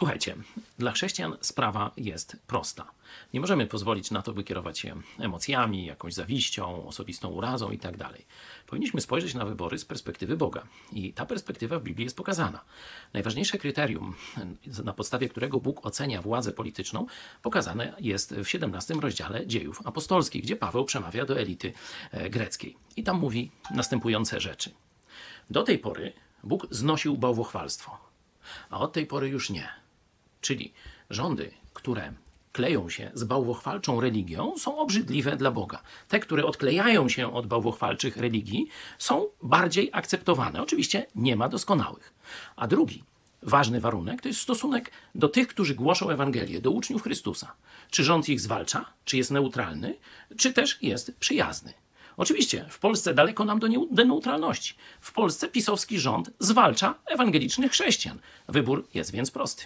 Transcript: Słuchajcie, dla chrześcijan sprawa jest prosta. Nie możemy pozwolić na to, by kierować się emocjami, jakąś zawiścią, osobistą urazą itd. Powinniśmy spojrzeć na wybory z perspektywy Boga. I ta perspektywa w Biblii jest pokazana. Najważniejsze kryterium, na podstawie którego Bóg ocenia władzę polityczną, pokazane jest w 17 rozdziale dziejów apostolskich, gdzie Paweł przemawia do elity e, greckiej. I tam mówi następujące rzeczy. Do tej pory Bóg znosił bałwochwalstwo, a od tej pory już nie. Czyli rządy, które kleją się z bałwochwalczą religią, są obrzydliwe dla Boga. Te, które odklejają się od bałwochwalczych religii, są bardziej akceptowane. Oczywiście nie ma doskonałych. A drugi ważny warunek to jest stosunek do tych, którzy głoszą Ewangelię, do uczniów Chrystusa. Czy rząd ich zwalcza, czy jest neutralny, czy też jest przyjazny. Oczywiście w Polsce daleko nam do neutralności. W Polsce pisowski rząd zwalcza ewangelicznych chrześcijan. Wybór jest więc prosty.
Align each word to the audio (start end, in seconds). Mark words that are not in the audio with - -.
Słuchajcie, 0.00 0.36
dla 0.78 0.92
chrześcijan 0.92 1.36
sprawa 1.40 1.90
jest 1.96 2.36
prosta. 2.46 2.90
Nie 3.34 3.40
możemy 3.40 3.66
pozwolić 3.66 4.10
na 4.10 4.22
to, 4.22 4.32
by 4.32 4.44
kierować 4.44 4.78
się 4.78 5.02
emocjami, 5.18 5.86
jakąś 5.86 6.14
zawiścią, 6.14 6.86
osobistą 6.86 7.28
urazą 7.28 7.70
itd. 7.70 8.08
Powinniśmy 8.66 9.00
spojrzeć 9.00 9.34
na 9.34 9.44
wybory 9.44 9.78
z 9.78 9.84
perspektywy 9.84 10.36
Boga. 10.36 10.62
I 10.92 11.12
ta 11.12 11.26
perspektywa 11.26 11.78
w 11.78 11.82
Biblii 11.82 12.04
jest 12.04 12.16
pokazana. 12.16 12.60
Najważniejsze 13.12 13.58
kryterium, 13.58 14.14
na 14.84 14.92
podstawie 14.92 15.28
którego 15.28 15.60
Bóg 15.60 15.86
ocenia 15.86 16.22
władzę 16.22 16.52
polityczną, 16.52 17.06
pokazane 17.42 17.94
jest 17.98 18.34
w 18.34 18.48
17 18.48 18.94
rozdziale 18.94 19.46
dziejów 19.46 19.86
apostolskich, 19.86 20.42
gdzie 20.42 20.56
Paweł 20.56 20.84
przemawia 20.84 21.24
do 21.24 21.38
elity 21.38 21.72
e, 22.10 22.30
greckiej. 22.30 22.76
I 22.96 23.02
tam 23.02 23.18
mówi 23.18 23.50
następujące 23.70 24.40
rzeczy. 24.40 24.70
Do 25.50 25.62
tej 25.62 25.78
pory 25.78 26.12
Bóg 26.44 26.66
znosił 26.70 27.16
bałwochwalstwo, 27.16 27.98
a 28.70 28.78
od 28.78 28.92
tej 28.92 29.06
pory 29.06 29.28
już 29.28 29.50
nie. 29.50 29.80
Czyli 30.40 30.72
rządy, 31.10 31.50
które 31.74 32.12
kleją 32.52 32.88
się 32.88 33.10
z 33.14 33.24
bałwochwalczą 33.24 34.00
religią, 34.00 34.58
są 34.58 34.78
obrzydliwe 34.78 35.36
dla 35.36 35.50
Boga. 35.50 35.82
Te, 36.08 36.20
które 36.20 36.44
odklejają 36.44 37.08
się 37.08 37.34
od 37.34 37.46
bałwochwalczych 37.46 38.16
religii, 38.16 38.68
są 38.98 39.26
bardziej 39.42 39.90
akceptowane. 39.92 40.62
Oczywiście 40.62 41.06
nie 41.14 41.36
ma 41.36 41.48
doskonałych. 41.48 42.14
A 42.56 42.66
drugi 42.66 43.04
ważny 43.42 43.80
warunek 43.80 44.22
to 44.22 44.28
jest 44.28 44.40
stosunek 44.40 44.90
do 45.14 45.28
tych, 45.28 45.48
którzy 45.48 45.74
głoszą 45.74 46.10
Ewangelię, 46.10 46.60
do 46.60 46.70
uczniów 46.70 47.02
Chrystusa. 47.02 47.52
Czy 47.90 48.04
rząd 48.04 48.28
ich 48.28 48.40
zwalcza, 48.40 48.92
czy 49.04 49.16
jest 49.16 49.30
neutralny, 49.30 49.96
czy 50.36 50.52
też 50.52 50.78
jest 50.82 51.16
przyjazny. 51.20 51.72
Oczywiście 52.16 52.66
w 52.70 52.78
Polsce 52.78 53.14
daleko 53.14 53.44
nam 53.44 53.58
do 53.90 54.04
neutralności. 54.04 54.74
W 55.00 55.12
Polsce 55.12 55.48
pisowski 55.48 56.00
rząd 56.00 56.30
zwalcza 56.38 56.94
ewangelicznych 57.06 57.72
chrześcijan. 57.72 58.18
Wybór 58.48 58.88
jest 58.94 59.12
więc 59.12 59.30
prosty. 59.30 59.64